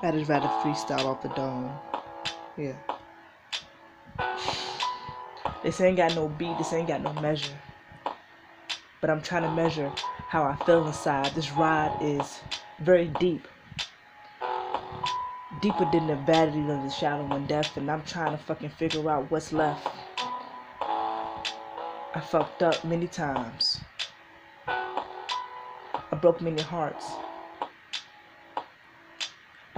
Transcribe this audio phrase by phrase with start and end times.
[0.00, 1.76] I just rather freestyle off the dome.
[2.56, 2.74] Yeah.
[5.64, 7.58] This ain't got no beat, this ain't got no measure.
[9.00, 9.92] But I'm trying to measure
[10.28, 11.34] how I feel inside.
[11.34, 12.38] This ride is
[12.78, 13.48] very deep.
[15.60, 19.10] Deeper than the vanity of the shallow and depth, and I'm trying to fucking figure
[19.10, 19.88] out what's left.
[20.80, 23.80] I fucked up many times.
[24.68, 27.04] I broke many hearts.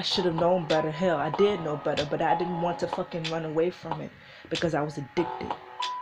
[0.01, 0.91] I should have known better.
[0.91, 4.11] Hell, I did know better, but I didn't want to fucking run away from it
[4.49, 5.53] because I was addicted.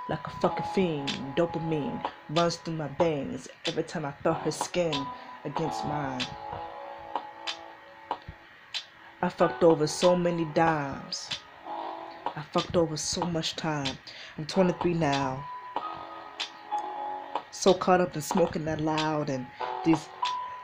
[0.09, 4.95] Like a fucking fiend, dopamine runs through my veins every time I felt her skin
[5.45, 6.25] against mine.
[9.21, 11.29] I fucked over so many dimes.
[12.25, 13.99] I fucked over so much time.
[14.39, 15.45] I'm 23 now.
[17.51, 19.45] So caught up in smoking that loud and
[19.85, 20.09] these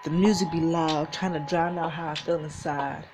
[0.05, 3.05] the music be loud, trying to drown out how I feel inside.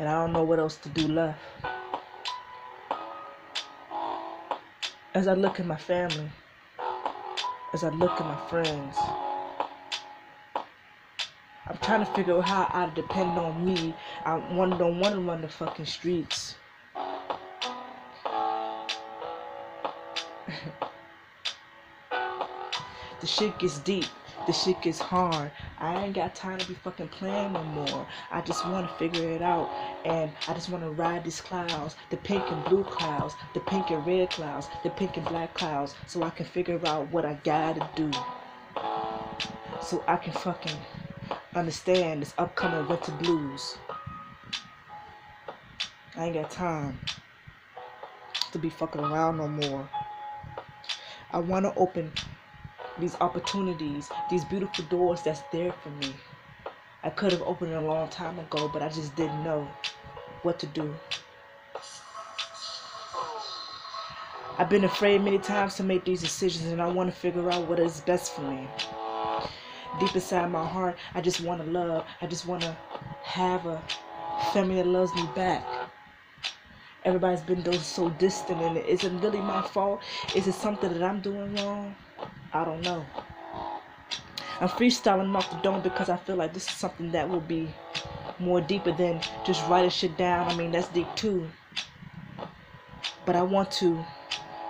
[0.00, 1.38] And I don't know what else to do left.
[5.12, 6.30] As I look at my family,
[7.74, 8.96] as I look at my friends,
[11.66, 13.94] I'm trying to figure out how I depend on me.
[14.24, 16.54] I want, don't want to run the fucking streets.
[23.20, 24.06] the shit gets deep.
[24.46, 25.50] The shit gets hard.
[25.78, 28.06] I ain't got time to be fucking playing no more.
[28.30, 29.70] I just want to figure it out.
[30.04, 31.96] And I just want to ride these clouds.
[32.08, 33.34] The pink and blue clouds.
[33.54, 34.68] The pink and red clouds.
[34.82, 35.94] The pink and black clouds.
[36.06, 38.10] So I can figure out what I gotta do.
[39.82, 40.76] So I can fucking
[41.54, 43.76] understand this upcoming winter blues.
[46.16, 46.98] I ain't got time
[48.52, 49.88] to be fucking around no more.
[51.30, 52.12] I want to open
[52.98, 56.14] these opportunities, these beautiful doors that's there for me.
[57.02, 59.68] I could have opened it a long time ago, but I just didn't know
[60.42, 60.94] what to do.
[64.58, 67.66] I've been afraid many times to make these decisions, and I want to figure out
[67.66, 68.68] what is best for me.
[69.98, 72.04] Deep inside my heart, I just want to love.
[72.20, 72.76] I just want to
[73.22, 73.82] have a
[74.52, 75.64] family that loves me back.
[77.06, 80.02] Everybody's been so distant, and is it really my fault?
[80.34, 81.96] Is it something that I'm doing wrong?
[82.52, 83.06] I don't know.
[84.60, 87.72] I'm freestyling off the dome because I feel like this is something that will be
[88.38, 90.48] more deeper than just writing shit down.
[90.48, 91.48] I mean, that's deep too.
[93.24, 94.04] But I want to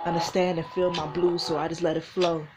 [0.05, 2.47] understand and feel my blues, so I just let it flow.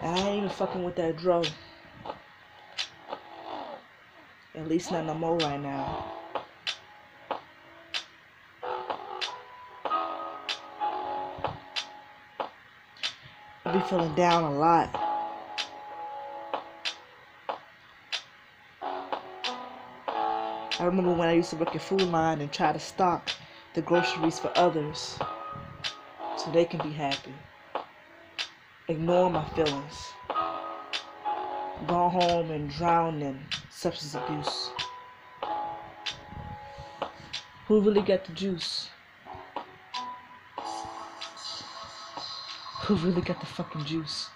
[0.00, 1.46] And I ain't even fucking with that drug.
[4.54, 6.17] At least not no more right now.
[13.68, 14.88] I be feeling down a lot.
[20.80, 23.30] I remember when I used to work at Food Lion and try to stock
[23.74, 25.18] the groceries for others
[26.38, 27.34] so they can be happy.
[28.88, 30.14] Ignore my feelings.
[31.86, 34.70] Go home and drown in substance abuse.
[37.66, 38.88] Who really got the juice?
[42.88, 44.30] Who really got the fucking juice?